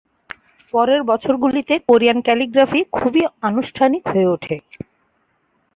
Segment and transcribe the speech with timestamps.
[0.73, 4.55] পরের বছরগুলিতে Korean calligraphy খুবই আনুষ্ঠানিক হয়ে ওঠে।